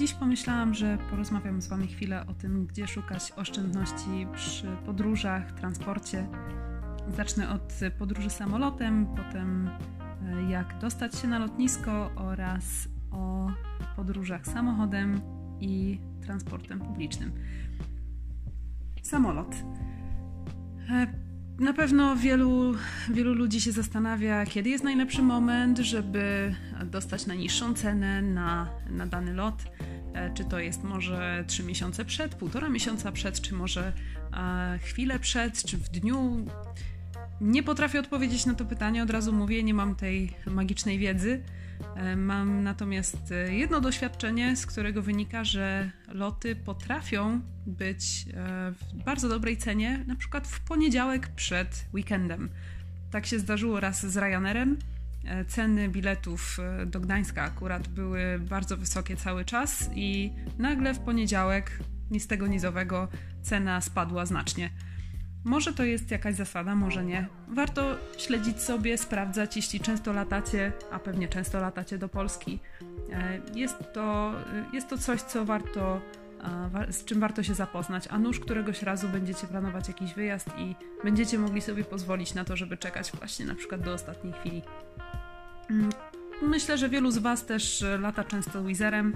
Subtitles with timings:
[0.00, 6.26] dziś pomyślałam, że porozmawiam z Wami chwilę o tym, gdzie szukać oszczędności przy podróżach, transporcie.
[7.08, 9.70] Zacznę od podróży samolotem, potem
[10.22, 13.48] e, jak dostać się na lotnisko oraz o
[13.96, 15.20] podróżach samochodem
[15.60, 17.32] i transportem publicznym.
[19.02, 19.54] Samolot.
[21.60, 22.74] Na pewno wielu,
[23.10, 29.34] wielu ludzi się zastanawia, kiedy jest najlepszy moment, żeby dostać najniższą cenę na, na dany
[29.34, 29.62] lot.
[30.14, 33.92] E, czy to jest może 3 miesiące przed, półtora miesiąca przed, czy może
[34.82, 36.46] chwilę przed, czy w dniu.
[37.40, 41.42] Nie potrafię odpowiedzieć na to pytanie, od razu mówię, nie mam tej magicznej wiedzy.
[41.96, 49.04] E, mam natomiast e, jedno doświadczenie, z którego wynika, że loty potrafią być e, w
[49.04, 52.50] bardzo dobrej cenie, na przykład w poniedziałek przed weekendem.
[53.10, 54.78] Tak się zdarzyło raz z Ryanerem.
[55.48, 61.78] Ceny biletów do Gdańska akurat były bardzo wysokie cały czas i nagle w poniedziałek,
[62.10, 63.08] ni z tego nizowego,
[63.42, 64.70] cena spadła znacznie.
[65.44, 67.26] Może to jest jakaś zasada, może nie.
[67.48, 72.58] Warto śledzić sobie, sprawdzać, jeśli często latacie, a pewnie często latacie do Polski.
[73.12, 74.32] E, jest to,
[74.72, 76.00] jest to coś, co warto,
[76.90, 80.74] z czym warto się zapoznać, a nuż któregoś razu będziecie planować jakiś wyjazd i
[81.04, 84.62] będziecie mogli sobie pozwolić na to, żeby czekać właśnie na przykład do ostatniej chwili.
[85.70, 85.90] Mm,
[86.42, 89.14] myślę, że wielu z Was też lata często Wizerem.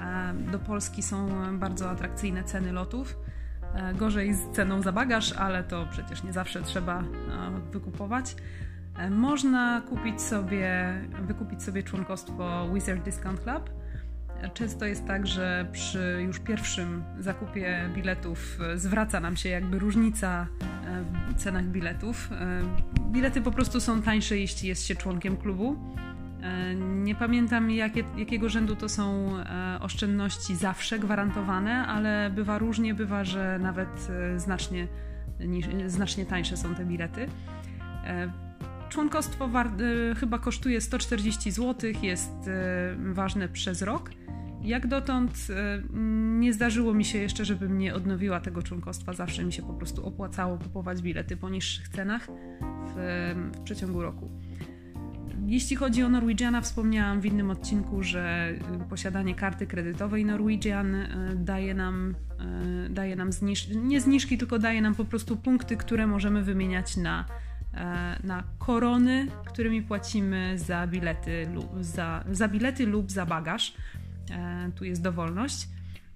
[0.00, 3.16] E, do Polski są bardzo atrakcyjne ceny lotów.
[3.74, 7.04] E, gorzej z ceną za bagaż, ale to przecież nie zawsze trzeba e,
[7.72, 8.36] wykupować.
[8.96, 13.70] E, można kupić sobie, wykupić sobie członkostwo Wizard Discount Club.
[14.54, 20.46] Często jest tak, że przy już pierwszym zakupie biletów zwraca nam się jakby różnica
[21.28, 22.30] w cenach biletów.
[23.00, 25.76] Bilety po prostu są tańsze, jeśli jest się członkiem klubu.
[26.44, 32.94] E, nie pamiętam jakie, jakiego rzędu to są e, oszczędności zawsze gwarantowane, ale bywa różnie,
[32.94, 34.86] bywa, że nawet e, znacznie,
[35.86, 37.26] znacznie tańsze są te bilety.
[38.88, 39.50] Członkostwo
[40.16, 42.50] chyba kosztuje 140 zł, jest
[42.96, 44.10] ważne przez rok.
[44.62, 45.46] Jak dotąd
[46.38, 49.12] nie zdarzyło mi się jeszcze, żebym nie odnowiła tego członkostwa.
[49.12, 52.28] Zawsze mi się po prostu opłacało kupować bilety po niższych cenach
[52.86, 52.94] w,
[53.54, 54.30] w przeciągu roku.
[55.46, 58.52] Jeśli chodzi o Norwegiana, wspomniałam w innym odcinku, że
[58.84, 62.14] y, posiadanie karty kredytowej Norwegian y, daje nam,
[62.86, 66.96] y, daje nam zniż- nie zniżki, tylko daje nam po prostu punkty, które możemy wymieniać
[66.96, 67.24] na,
[68.24, 73.74] na korony, którymi płacimy za bilety lub za, za, bilety lub za bagaż.
[74.74, 75.68] Tu jest dowolność.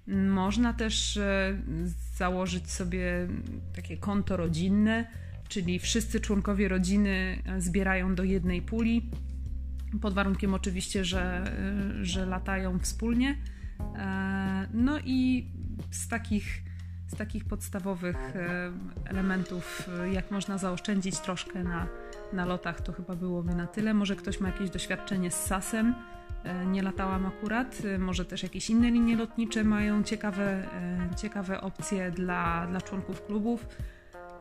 [0.07, 1.19] Można też
[2.15, 3.27] założyć sobie
[3.75, 5.05] takie konto rodzinne
[5.49, 9.09] czyli wszyscy członkowie rodziny e, zbierają do jednej puli,
[10.01, 13.37] pod warunkiem oczywiście, że, e, że latają wspólnie.
[13.95, 15.47] E, no i
[15.91, 16.63] z takich,
[17.07, 18.33] z takich podstawowych
[19.05, 21.87] elementów, jak można zaoszczędzić troszkę na,
[22.33, 23.93] na lotach, to chyba byłoby na tyle.
[23.93, 25.95] Może ktoś ma jakieś doświadczenie z SAS-em,
[26.67, 30.67] nie latałam akurat, może też jakieś inne linie lotnicze mają ciekawe,
[31.17, 33.67] ciekawe opcje dla, dla członków klubów.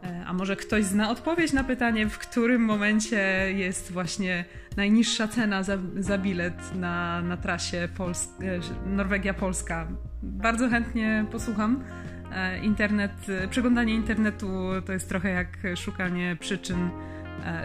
[0.05, 4.45] E, a może ktoś zna odpowiedź na pytanie, w którym momencie jest właśnie
[4.77, 9.87] najniższa cena za, za bilet na, na trasie Pols e, Norwegia-Polska?
[10.23, 11.85] Bardzo chętnie posłucham.
[12.33, 14.49] E, internet, przeglądanie internetu
[14.87, 16.91] to jest trochę jak szukanie przyczyn,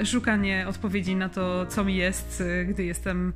[0.05, 3.33] szukanie odpowiedzi na to, co mi jest, gdy jestem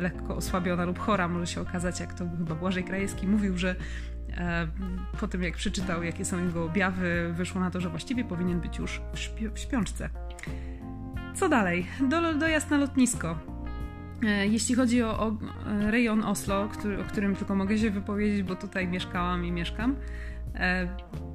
[0.00, 1.28] lekko osłabiona lub chora.
[1.28, 3.76] Może się okazać, jak to chyba Błażej Krajewski mówił, że
[4.36, 4.66] E,
[5.20, 8.78] po tym, jak przeczytał, jakie są jego objawy, wyszło na to, że właściwie powinien być
[8.78, 10.10] już w, śpi- w śpiączce.
[11.34, 11.86] Co dalej?
[12.08, 13.38] Do, dojazd na lotnisko.
[14.22, 15.36] E, jeśli chodzi o, o
[15.90, 19.96] rejon Oslo, który, o którym tylko mogę się wypowiedzieć, bo tutaj mieszkałam i mieszkam, e,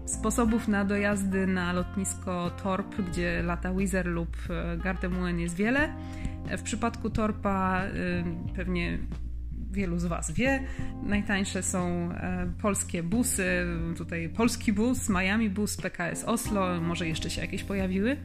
[0.05, 4.37] sposobów na dojazdy na lotnisko Torp, gdzie lata Wizz lub
[4.83, 5.93] Gardermoen jest wiele.
[6.57, 7.81] W przypadku Torpa
[8.55, 8.99] pewnie
[9.75, 10.63] wielu z Was wie.
[11.03, 13.65] Najtańsze są e, polskie busy,
[13.97, 18.17] tutaj polski bus, Miami bus, PKS Oslo, może jeszcze się jakieś pojawiły.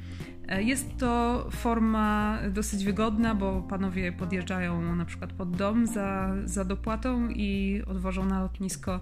[0.48, 6.64] E, jest to forma dosyć wygodna, bo panowie podjeżdżają na przykład pod dom za, za
[6.64, 9.00] dopłatą i odwożą na lotnisko e,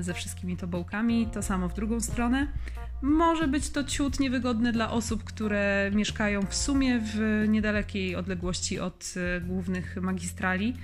[0.00, 1.26] ze wszystkimi tobołkami.
[1.32, 2.46] To samo w drugą stronę.
[3.02, 9.14] Może być to ciut niewygodne dla osób, które mieszkają w sumie w niedalekiej odległości od
[9.46, 10.74] głównych magistrali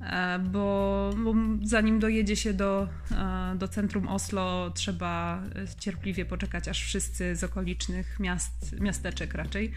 [0.00, 5.42] E, bo, bo, zanim dojedzie się do, e, do centrum Oslo, trzeba
[5.78, 9.72] cierpliwie poczekać, aż wszyscy z okolicznych miast, miasteczek raczej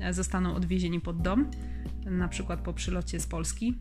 [0.00, 1.50] e, zostaną odwiezieni pod dom,
[2.04, 3.74] na przykład po przylocie z Polski.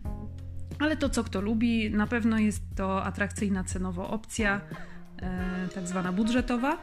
[0.82, 4.62] Ale to, co kto lubi, na pewno jest to atrakcyjna cenowo opcja,
[5.76, 6.78] tak zwana budżetowa.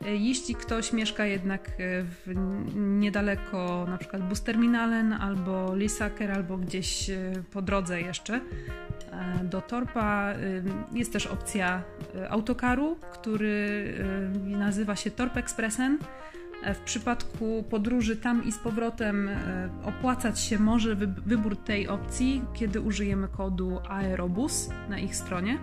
[0.00, 1.70] Jeśli ktoś mieszka jednak
[2.04, 2.32] w
[2.76, 7.10] niedaleko na przykład Busterminalen albo Lisaker albo gdzieś
[7.50, 8.40] po drodze jeszcze,
[9.14, 10.32] E, do Torpa
[10.92, 11.82] jest też opcja
[12.16, 13.94] e, autokaru, który
[14.44, 15.98] nazywa się Torp Expressen.
[16.64, 19.30] E, w przypadku podróży tam i z powrotem
[19.84, 20.96] opłacać się może
[21.26, 25.58] wybór tej opcji, kiedy użyjemy kodu Aerobus na ich stronie.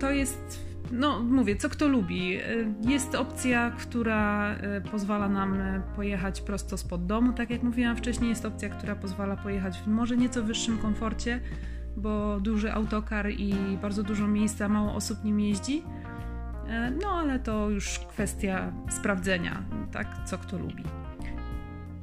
[0.00, 2.38] To jest, no mówię, co kto lubi.
[2.82, 4.54] Jest opcja, która
[4.90, 5.58] pozwala nam
[5.96, 8.30] pojechać prosto spod domu, tak jak mówiłam wcześniej.
[8.30, 11.40] Jest opcja, która pozwala pojechać w może nieco wyższym komforcie
[11.98, 15.82] bo duży autokar i bardzo dużo miejsca, mało osób nim jeździ.
[16.68, 19.62] E, no ale to już kwestia sprawdzenia,
[19.92, 20.84] tak, co kto lubi.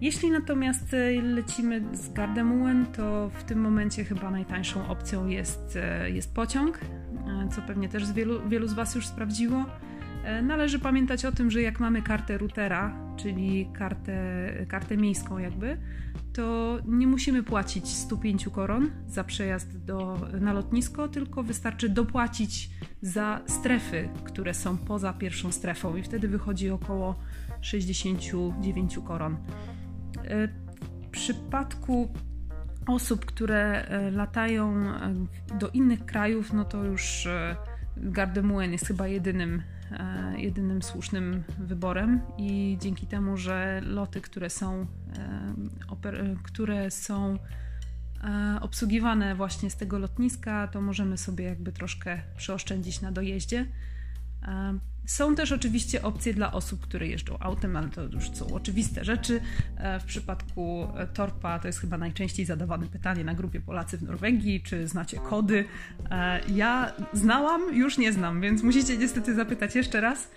[0.02, 6.10] Jeśli natomiast e, lecimy z Gardermoen, to w tym momencie chyba najtańszą opcją jest, e,
[6.10, 6.80] jest pociąg,
[7.56, 9.66] co pewnie też z wielu, wielu z Was już sprawdziło.
[10.44, 14.14] Należy pamiętać o tym, że jak mamy kartę routera, czyli kartę,
[14.68, 15.78] kartę miejską jakby,
[16.36, 22.70] to nie musimy płacić 105 koron za przejazd do, na lotnisko, tylko wystarczy dopłacić
[23.02, 27.16] za strefy, które są poza pierwszą strefą i wtedy wychodzi około
[27.62, 29.38] 69 koron.
[30.24, 32.14] E, w przypadku
[32.88, 35.14] osób, które e, latają e,
[35.60, 37.28] do innych krajów, no to już
[37.98, 39.62] Gardemuen jest chyba jedynym
[40.38, 44.86] jedynym słusznym wyborem i dzięki temu, że loty, które są,
[46.44, 47.38] które są
[48.24, 53.66] e, obsługiwane właśnie z tego lotniska, to możemy sobie jakby troszkę przeoszczędzić na dojeździe.
[55.06, 59.42] Są też oczywiście opcje dla osób, które jeżdżą autem, ale to już są oczywiste rzeczy.
[60.00, 64.88] W przypadku Torpa to jest chyba najczęściej zadawane pytanie na grupie Polacy w Norwegii, czy
[64.88, 65.66] znacie kody.
[66.48, 70.32] Ja znałam, już nie znam, więc musicie niestety zapytać jeszcze raz.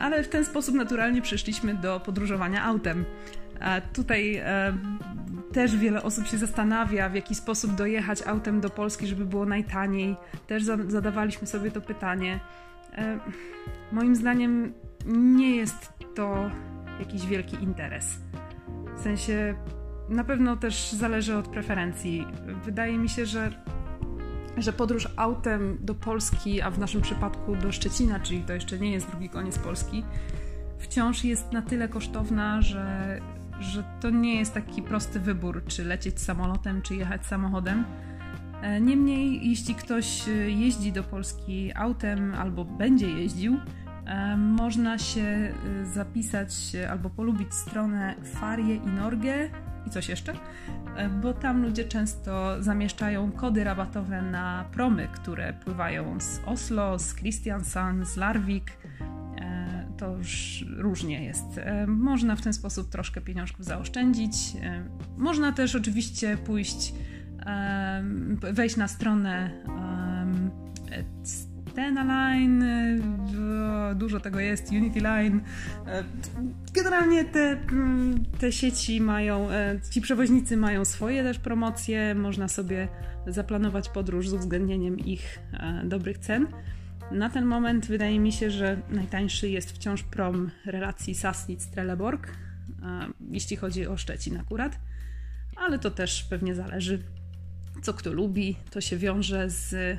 [0.00, 3.04] Ale w ten sposób naturalnie przyszliśmy do podróżowania autem.
[3.92, 4.42] Tutaj
[5.52, 10.16] też wiele osób się zastanawia, w jaki sposób dojechać autem do Polski, żeby było najtaniej.
[10.46, 12.40] Też zadawaliśmy sobie to pytanie.
[12.92, 13.18] E,
[13.92, 14.72] moim zdaniem
[15.06, 16.50] nie jest to
[16.98, 18.18] jakiś wielki interes.
[18.96, 19.54] W sensie
[20.08, 22.26] na pewno też zależy od preferencji.
[22.64, 23.52] Wydaje mi się, że,
[24.56, 28.92] że podróż autem do Polski, a w naszym przypadku do Szczecina, czyli to jeszcze nie
[28.92, 30.04] jest drugi koniec Polski,
[30.78, 33.20] wciąż jest na tyle kosztowna, że,
[33.60, 37.84] że to nie jest taki prosty wybór, czy lecieć samolotem, czy jechać samochodem.
[38.62, 43.58] E, niemniej, jeśli ktoś e, jeździ do Polski autem albo będzie jeździł,
[44.06, 45.52] e, można się
[45.84, 46.52] zapisać
[46.90, 49.50] albo polubić stronę Farie i Norge
[49.86, 50.32] i coś jeszcze,
[51.22, 58.08] bo tam ludzie często zamieszczają kody rabatowe na promy, które pływają z Oslo, z Kristiansand,
[58.08, 58.72] z Larvik.
[60.00, 61.60] To już różnie jest.
[61.86, 64.32] Można w ten sposób troszkę pieniążków zaoszczędzić.
[65.16, 66.94] Można też oczywiście pójść
[68.52, 70.50] wejść na stronę um,
[71.70, 72.64] Stenaline,
[73.94, 75.40] dużo tego jest, Unity Line.
[75.86, 76.04] E,
[76.74, 77.56] generalnie te,
[78.38, 82.88] te sieci mają, e, ci przewoźnicy mają swoje też promocje, można sobie
[83.26, 86.46] zaplanować podróż z uwzględnieniem ich e, dobrych cen.
[87.10, 92.26] Na ten moment wydaje mi się, że najtańszy jest wciąż prom relacji Sassnitz-Trelleborg,
[93.30, 94.78] jeśli chodzi o Szczecin akurat,
[95.56, 97.02] ale to też pewnie zależy
[97.82, 98.56] co kto lubi.
[98.70, 99.98] To się wiąże z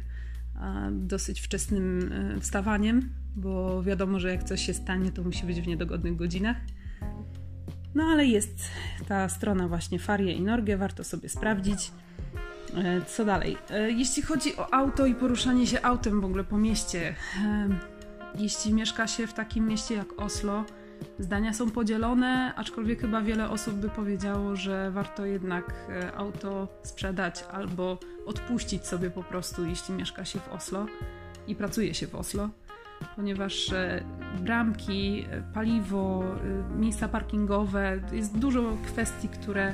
[0.92, 5.68] dosyć wczesnym e, wstawaniem, bo wiadomo, że jak coś się stanie, to musi być w
[5.68, 6.58] niedogodnych godzinach.
[7.96, 8.68] No ale jest
[9.08, 11.92] ta strona właśnie Farie i Norge, warto sobie sprawdzić.
[12.78, 13.58] E, co dalej?
[13.70, 17.16] E, jeśli chodzi o auto i poruszanie się autem w ogóle po mieście,
[18.36, 20.66] jeśli mieszka się w takim mieście jak Oslo,
[21.20, 27.44] Zdania są podzielone, aczkolwiek chyba wiele osób by powiedziało, że warto jednak e, auto sprzedać
[27.52, 30.86] albo odpuścić sobie po prostu, jeśli mieszka się w Oslo
[31.48, 32.50] i pracuje się w Oslo,
[33.16, 34.04] ponieważ e,
[34.40, 36.24] bramki, e, paliwo,
[36.78, 39.74] miejsca parkingowe, jest dużo kwestii, które,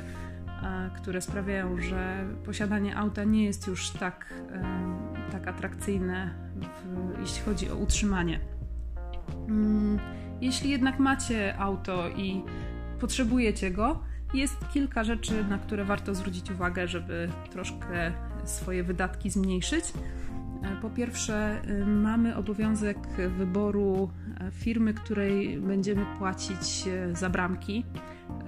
[0.96, 4.34] które sprawiają, że posiadanie auta nie jest już tak,
[5.32, 8.40] tak atrakcyjne, w, jeśli chodzi o utrzymanie.
[9.48, 9.98] Mm,
[10.40, 12.42] jeśli jednak macie auto i
[13.00, 14.02] potrzebujecie go,
[14.34, 18.12] jest kilka rzeczy, na które warto zwrócić uwagę, żeby troszkę
[18.44, 19.84] swoje wydatki zmniejszyć.
[20.62, 22.98] E, po pierwsze, mamy obowiązek
[23.38, 24.10] wyboru
[24.40, 27.84] e, firmy, której będziemy płacić e, za bramki.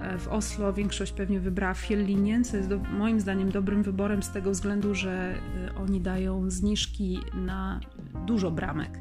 [0.01, 4.31] E, w Oslo większość pewnie wybrała Fjelllinien, co jest do, moim zdaniem dobrym wyborem z
[4.31, 5.35] tego względu, że
[5.67, 7.79] e, oni dają zniżki na
[8.27, 8.99] dużo bramek.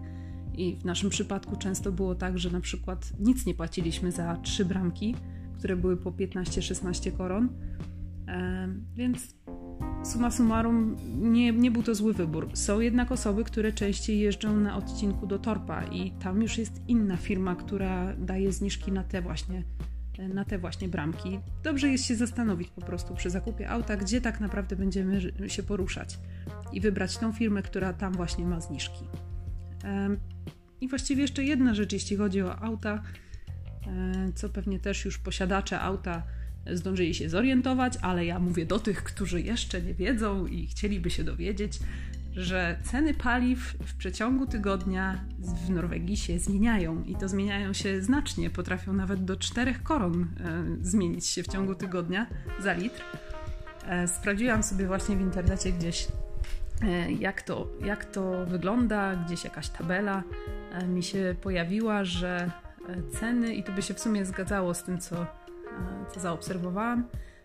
[0.55, 4.65] I w naszym przypadku często było tak, że na przykład nic nie płaciliśmy za trzy
[4.65, 5.15] bramki,
[5.59, 7.49] które były po 15-16 koron.
[8.29, 9.35] E, więc
[10.05, 12.51] summa summarum nie, nie był to zły wybór.
[12.55, 17.17] Są jednak osoby, które częściej jeżdżą na odcinku do Torpa i tam już jest inna
[17.17, 19.65] firma, która daje zniżki na te właśnie
[20.29, 21.41] na te właśnie bramki.
[21.63, 26.19] Dobrze jest się zastanowić po prostu przy zakupie auta, gdzie tak naprawdę będziemy się poruszać
[26.73, 29.05] i wybrać tą firmę, która tam właśnie ma zniżki.
[30.81, 33.03] I właściwie jeszcze jedna rzecz, jeśli chodzi o auta,
[34.35, 36.23] co pewnie też już posiadacze auta
[36.73, 41.25] zdążyli się zorientować, ale ja mówię do tych, którzy jeszcze nie wiedzą i chcieliby się
[41.25, 41.79] dowiedzieć,
[42.37, 48.51] że ceny paliw w przeciągu tygodnia w Norwegii się zmieniają i to zmieniają się znacznie.
[48.51, 50.27] Potrafią nawet do 4 koron e,
[50.83, 52.27] zmienić się w ciągu tygodnia
[52.61, 53.03] za litr.
[53.87, 56.09] E, sprawdziłam sobie właśnie w internecie gdzieś,
[56.83, 60.23] e, jak to, jak to wygląda, gdzieś jakaś tabela
[60.89, 62.51] mi się pojawiła, że
[63.21, 65.27] ceny, i to by się w sumie zgadzało z tym, co,
[66.15, 67.05] co zaobserwowałam,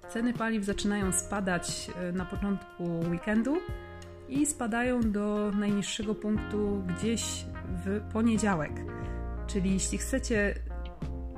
[0.09, 3.57] ceny paliw zaczynają spadać na początku weekendu
[4.29, 7.45] i spadają do najniższego punktu gdzieś
[7.85, 8.71] w poniedziałek.
[9.47, 10.55] Czyli jeśli chcecie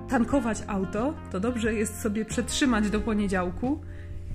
[0.09, 3.81] tankować auto, to dobrze jest sobie przetrzymać do poniedziałku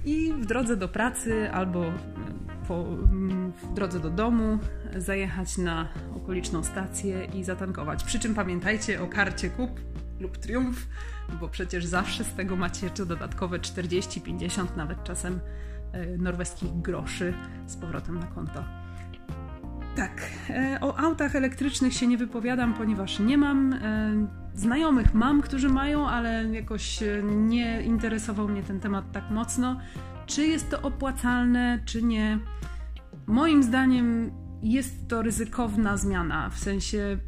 [0.05, 1.85] i w drodze do pracy albo
[2.69, 2.85] po,
[3.63, 4.59] w drodze do domu
[4.97, 8.05] zajechać na okoliczną stację i zatankować.
[8.05, 9.81] Przy czym pamiętajcie o karcie kup
[10.21, 10.87] lub triumf,
[11.41, 15.82] bo przecież zawsze z tego macie jeszcze dodatkowe 40, 50, nawet czasem E,
[16.19, 17.35] norweskich groszy
[17.67, 18.65] z powrotem na konto.
[19.97, 23.79] Tak, e, o autach elektrycznych się nie wypowiadam, ponieważ nie mam e,
[24.55, 25.15] znajomych.
[25.15, 29.81] Mam, którzy mają, ale jakoś nie interesował mnie ten temat tak mocno.
[30.27, 32.39] Czy jest to opłacalne, czy nie?
[33.27, 34.31] Moim zdaniem
[34.63, 36.51] jest to ryzykowna zmiana.
[36.51, 37.19] W sensie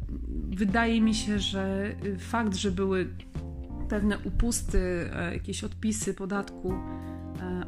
[0.49, 3.09] wydaje mi się, że fakt, że były
[3.89, 7.14] pewne upusty, jakieś odpisy podatku E,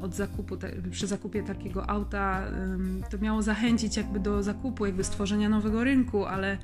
[0.02, 0.58] od zakupu,
[0.92, 2.44] przy zakupie takiego auta,
[3.10, 6.58] to miało zachęcić jakby do zakupu, jakby stworzenia nowego rynku, ale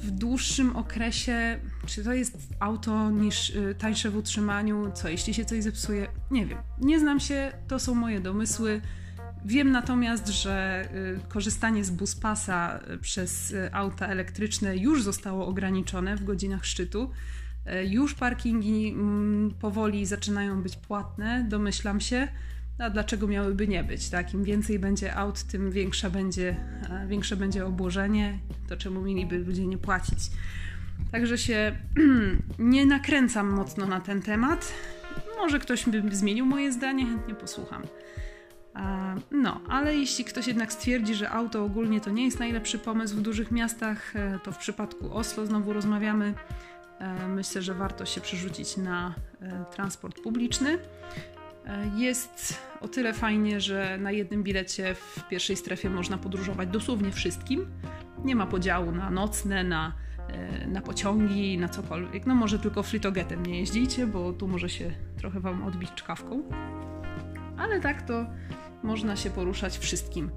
[0.00, 5.44] w dłuższym okresie, czy to jest auto niż y, tańsze w utrzymaniu, co jeśli się
[5.44, 6.58] coś zepsuje, nie wiem.
[6.80, 8.80] Nie znam się, to są moje domysły.
[9.44, 16.24] Wiem natomiast, że y, korzystanie z buspasa y, przez auta elektryczne już zostało ograniczone w
[16.24, 17.10] godzinach szczytu.
[17.88, 22.28] Już parkingi mm, powoli zaczynają być płatne, domyślam się.
[22.80, 24.08] A dlaczego miałyby nie być?
[24.08, 24.34] Tak?
[24.34, 26.56] Im więcej będzie aut, tym większe będzie,
[26.90, 28.38] e, większe będzie obłożenie.
[28.68, 30.18] To czemu mieliby ludzie nie płacić?
[31.12, 31.76] Także się
[32.58, 34.72] nie nakręcam mocno na ten temat.
[35.38, 37.82] Może ktoś by zmienił moje zdanie, chętnie posłucham.
[39.30, 43.22] No, ale jeśli ktoś jednak stwierdzi, że auto ogólnie to nie jest najlepszy pomysł w
[43.22, 46.79] dużych miastach, e, to w przypadku Oslo znowu rozmawiamy E,
[47.28, 50.78] myślę, że warto się przerzucić na e, transport publiczny.
[51.66, 57.12] E, jest o tyle fajnie, że na jednym bilecie w pierwszej strefie można podróżować dosłownie
[57.12, 57.66] wszystkim.
[58.24, 59.92] Nie ma podziału na nocne, na,
[60.66, 62.26] na pociągi, na cokolwiek.
[62.26, 66.42] No może tylko flitogetem nie jeździcie, bo tu może się trochę Wam odbić czkawką.
[67.58, 68.26] Ale tak to
[68.82, 70.30] można się poruszać wszystkim.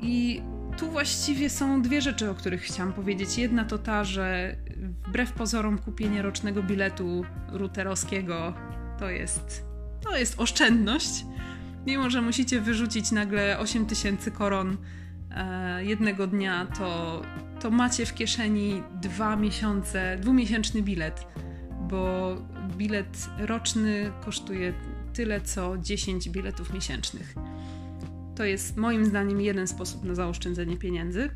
[0.00, 0.42] I
[0.76, 3.38] tu właściwie są dwie rzeczy, o których chciałam powiedzieć.
[3.38, 4.56] Jedna to ta, że
[5.08, 8.54] wbrew pozorom kupienie rocznego biletu routerowskiego
[8.98, 9.64] to jest,
[10.00, 11.24] to jest oszczędność.
[11.86, 14.76] Mimo, że musicie wyrzucić nagle 8000 koron
[15.30, 17.22] e, jednego dnia, to,
[17.60, 21.26] to macie w kieszeni dwa miesiące, dwumiesięczny bilet,
[21.80, 22.34] bo
[22.76, 24.72] bilet roczny kosztuje
[25.14, 27.34] tyle co 10 biletów miesięcznych.
[28.36, 31.30] To jest moim zdaniem jeden sposób na zaoszczędzenie pieniędzy.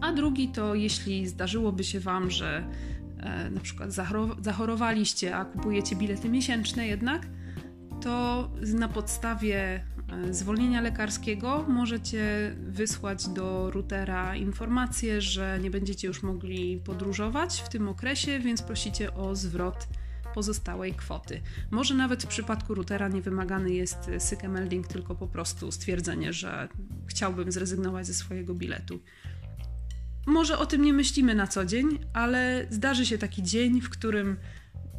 [0.00, 2.64] A drugi to jeśli zdarzyłoby się Wam, że
[3.18, 3.92] e, na przykład
[4.40, 7.26] zachorowaliście, a kupujecie bilety miesięczne jednak,
[8.02, 9.84] to na podstawie
[10.28, 17.68] e, zwolnienia lekarskiego możecie wysłać do routera informację, że nie będziecie już mogli podróżować w
[17.68, 19.88] tym okresie, więc prosicie o zwrot
[20.34, 21.40] pozostałej kwoty.
[21.70, 26.68] Może nawet w przypadku routera nie wymagany jest syke melding, tylko po prostu stwierdzenie, że
[27.06, 29.00] chciałbym zrezygnować ze swojego biletu.
[30.26, 34.36] Może o tym nie myślimy na co dzień, ale zdarzy się taki dzień, w którym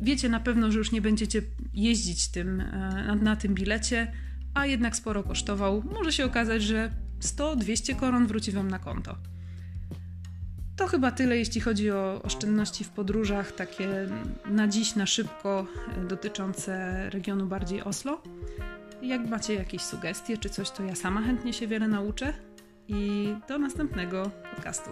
[0.02, 1.42] wiecie na pewno, że już nie będziecie
[1.74, 2.66] jeździć tym, e,
[3.08, 4.12] na, na tym bilecie,
[4.54, 5.84] a jednak sporo kosztował.
[5.94, 9.18] Może się okazać, że 100-200 koron wróci Wam na konto
[10.82, 14.08] To chyba tyle, jeśli chodzi o oszczędności w podróżach, takie
[14.46, 15.68] na dziś, na szybko,
[16.10, 18.22] dotyczące regionu bardziej Oslo.
[19.02, 22.34] Jak macie jakieś sugestie czy coś, to ja sama chętnie się wiele nauczę.
[22.88, 24.92] I do następnego podcastu.